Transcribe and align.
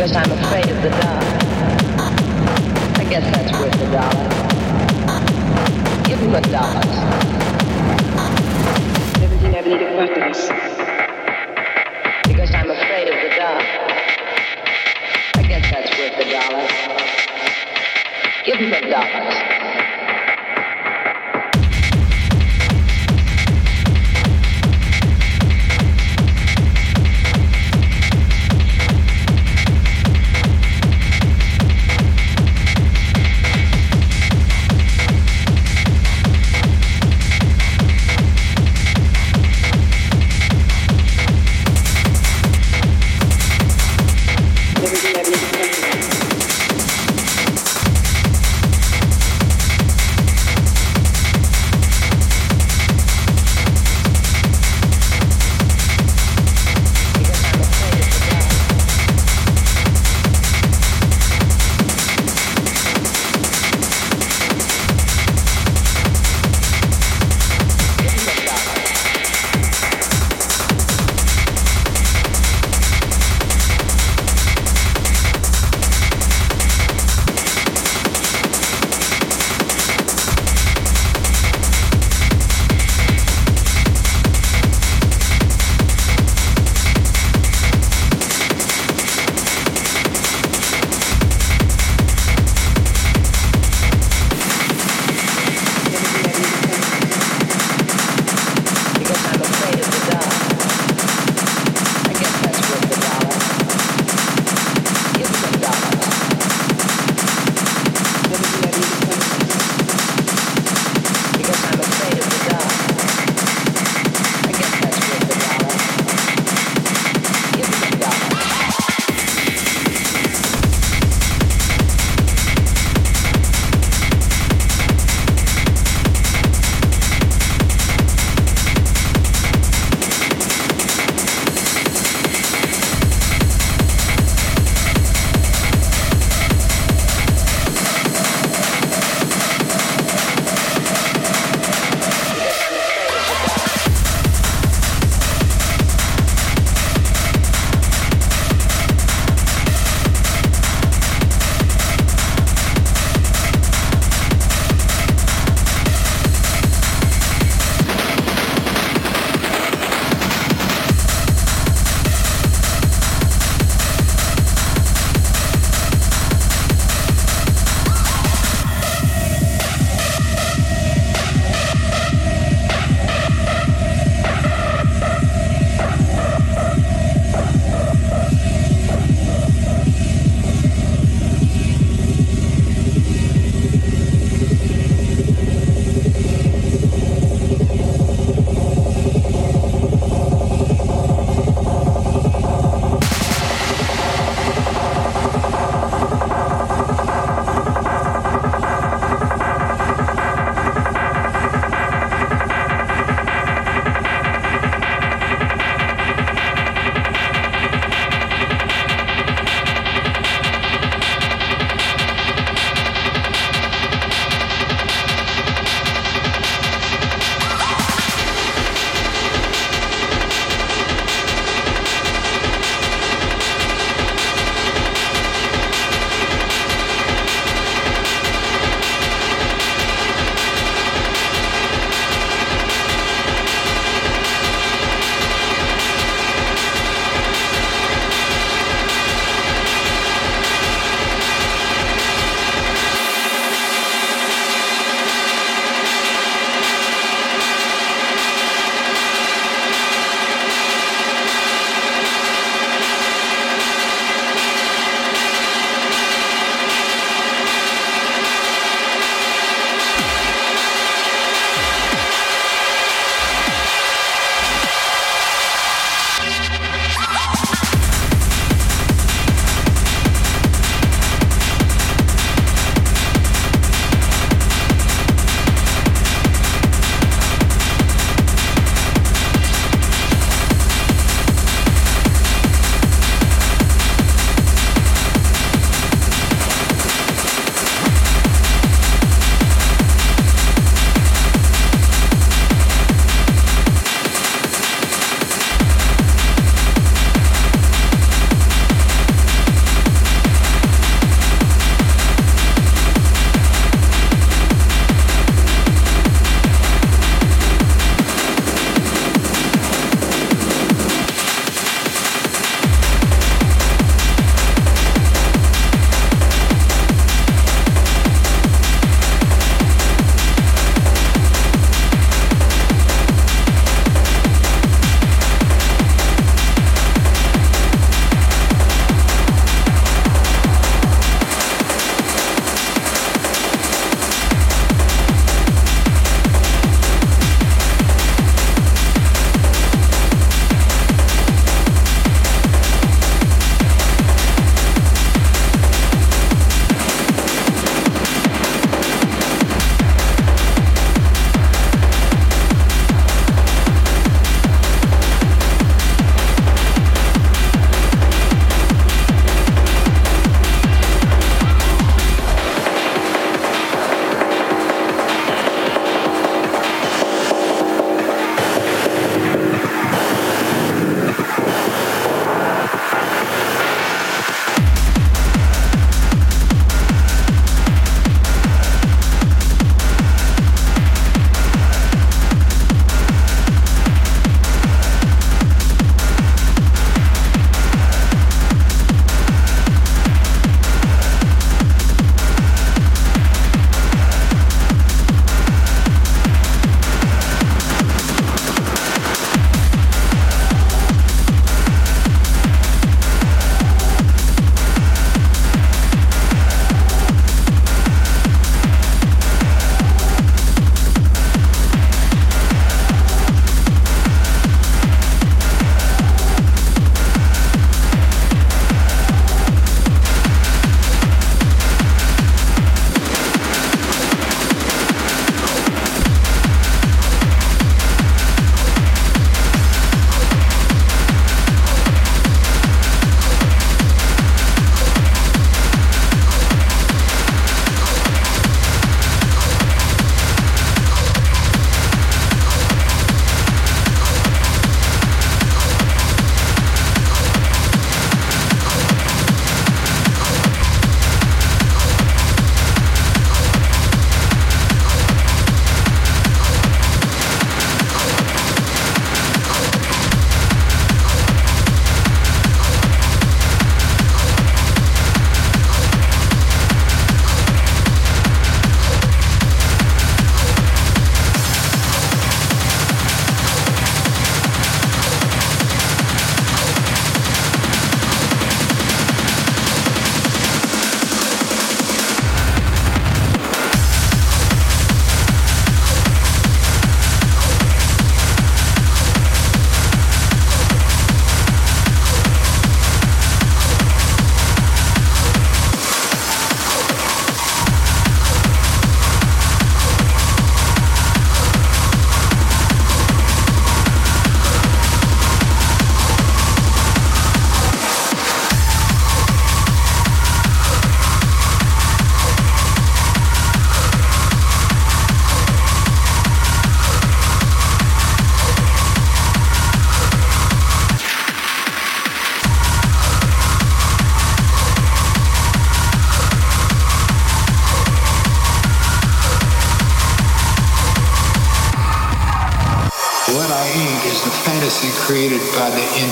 because 0.00 0.16
I'm 0.16 0.32
afraid 0.32 0.64
of 0.64 0.82
the 0.82 0.88
dark. 0.88 1.24
I 2.96 3.04
guess 3.10 3.22
that's 3.36 3.52
worth 3.52 3.74
a 3.74 3.92
dollar. 3.92 4.28
Give 6.04 6.18
him 6.18 6.34
a 6.34 6.40
dollar. 6.40 6.80
Because 12.28 12.50
I'm 12.54 12.70
afraid 12.70 13.08
of 13.08 13.16
the 13.20 13.28
dark. 13.36 13.64
I 15.36 15.42
guess 15.46 15.70
that's 15.70 15.90
worth 15.98 16.16
a 16.16 16.30
dollar. 16.32 16.66
Give 18.46 18.56
him 18.56 18.72
a 18.72 18.80
dollar. 18.90 19.59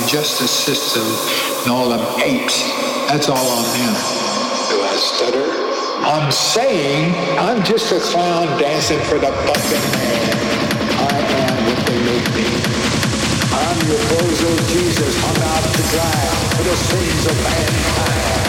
Injustice 0.09 0.51
system 0.51 1.05
and 1.65 1.71
all 1.71 1.91
them 1.91 2.01
apes. 2.23 2.65
That's 3.09 3.29
all 3.29 3.37
on 3.37 3.65
them. 3.77 3.93
Do 4.73 4.81
I 4.81 4.97
stutter? 4.97 5.45
I'm 6.01 6.33
saying 6.33 7.13
I'm 7.39 7.63
just 7.63 7.93
a 7.93 8.01
clown 8.01 8.47
dancing 8.59 8.99
for 9.01 9.19
the 9.19 9.31
fucking 9.31 9.85
man. 9.93 10.33
I 10.97 11.19
am 11.45 11.57
what 11.67 11.87
they 11.87 12.01
make 12.09 12.29
me. 12.33 12.49
I'm 13.53 13.79
your 13.87 14.01
bozo 14.09 14.51
Jesus 14.73 15.15
hung 15.21 15.43
out 15.45 15.65
to 15.77 15.83
dry 15.93 16.25
for 16.57 16.65
the 16.65 16.77
sins 16.89 17.27
of 17.27 17.37
mankind. 17.45 18.48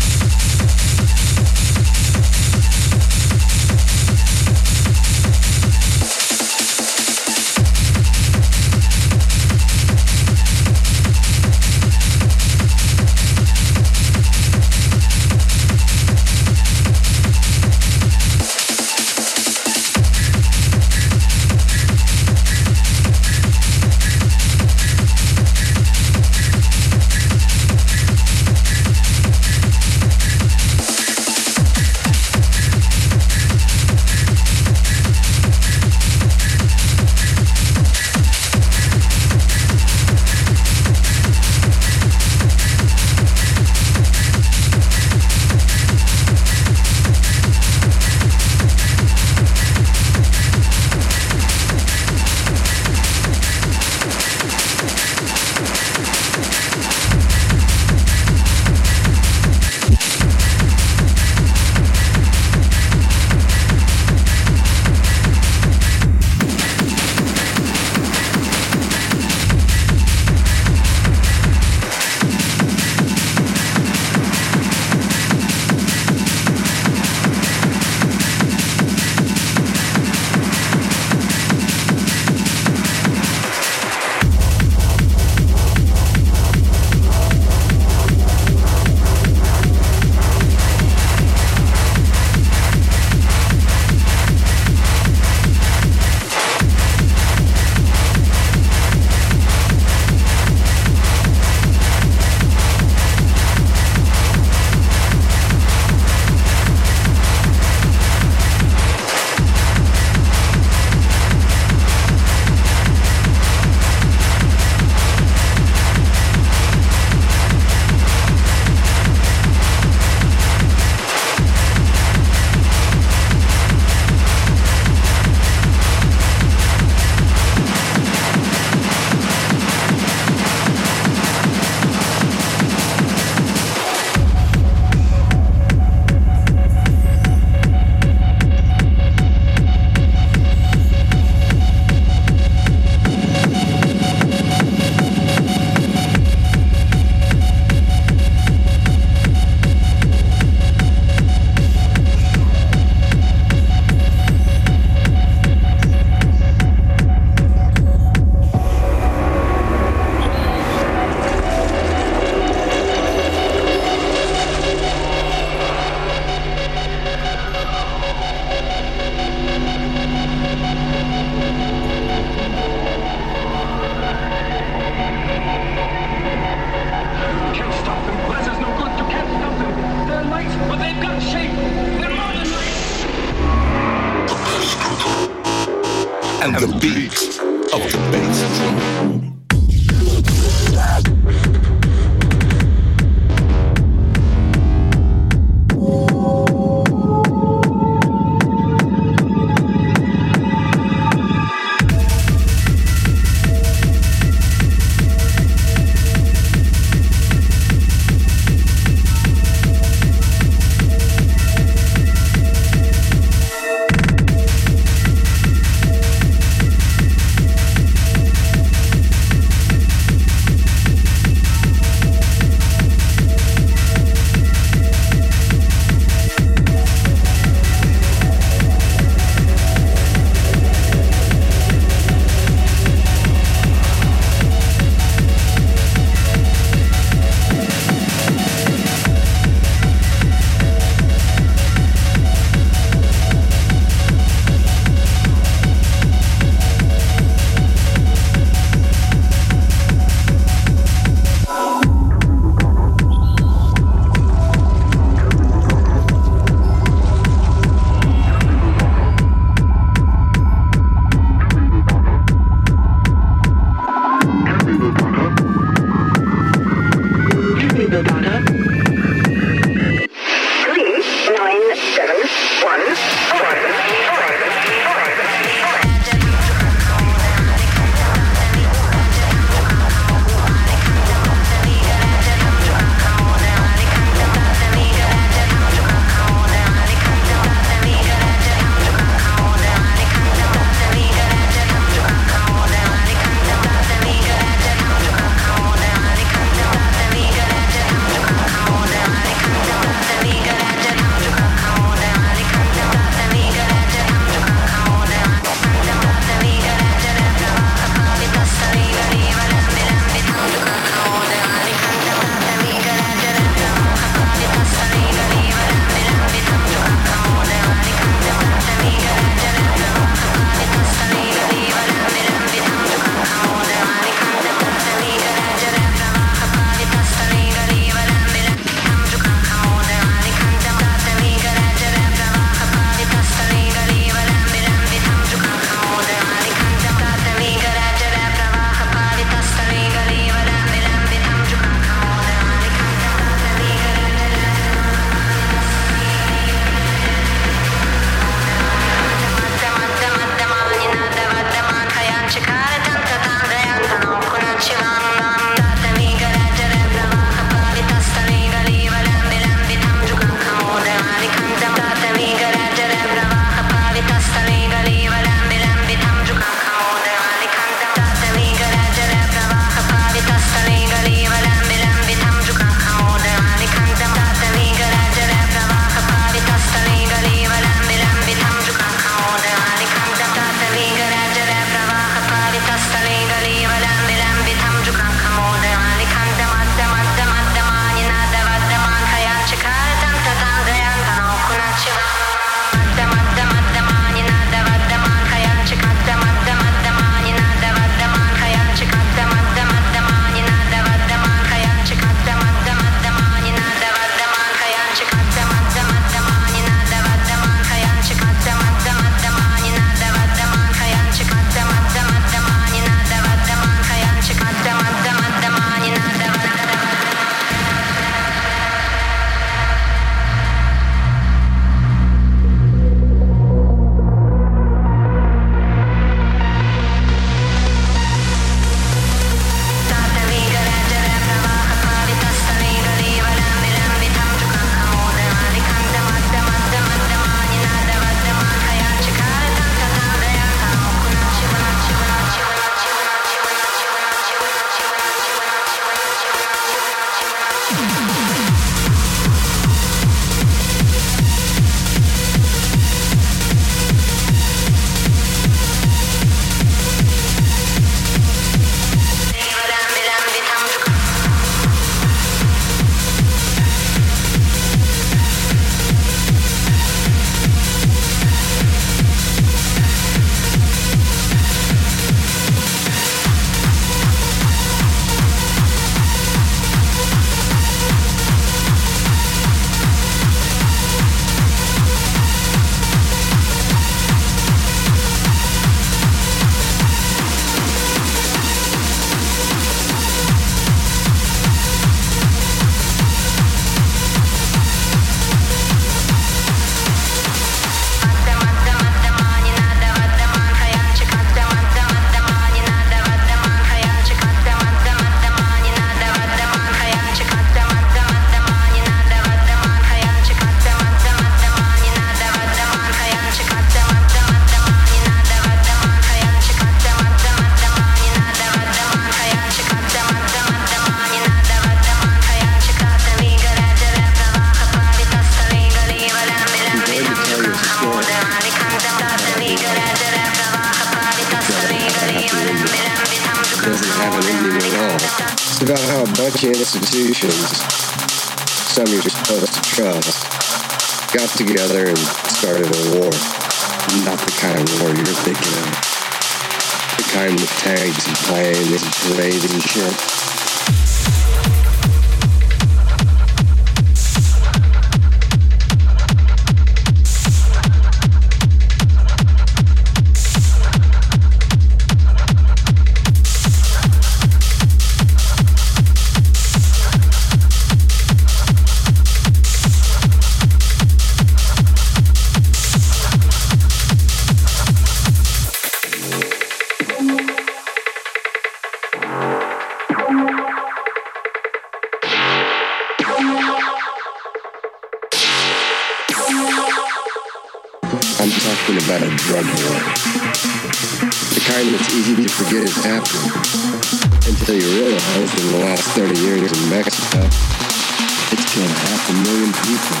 until 594.41 594.55
you 594.55 594.81
realize 594.81 595.45
in 595.45 595.51
the 595.51 595.59
last 595.59 595.87
30 595.91 596.19
years 596.19 596.51
in 596.51 596.69
Mexico, 596.71 597.19
it's 597.21 598.53
killed 598.53 598.69
half 598.69 599.09
a 599.09 599.13
million 599.21 599.53
people. 599.53 600.00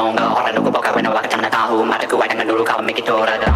Orang 0.00 0.32
ora 0.32 0.48
lugu 0.56 0.72
boka 0.72 0.96
wena 0.96 1.12
waka 1.12 1.28
tahu. 1.28 1.84
Mata 1.84 2.08
ku 2.08 2.16
dengan 2.16 2.48
dulu 2.48 2.64
kau 2.64 2.80
mikito 2.80 3.20
rada 3.20 3.49